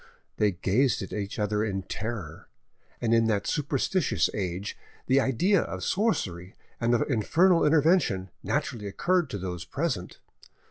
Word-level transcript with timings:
They 0.37 0.53
gazed 0.53 1.03
at 1.03 1.13
each 1.13 1.37
other 1.37 1.63
in 1.63 1.83
terror, 1.83 2.49
and 3.01 3.13
in 3.13 3.27
that 3.27 3.45
superstitious 3.45 4.31
age 4.33 4.75
the 5.05 5.19
idea 5.21 5.61
of 5.61 5.83
sorcery 5.83 6.55
and 6.79 6.95
of 6.95 7.03
infernal 7.07 7.63
intervention 7.63 8.31
naturally 8.41 8.87
occurred 8.87 9.29
to 9.29 9.37
those 9.37 9.63
present. 9.63 10.17